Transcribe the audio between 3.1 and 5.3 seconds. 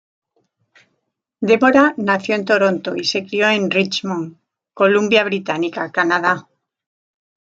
crio en Richmond, Columbia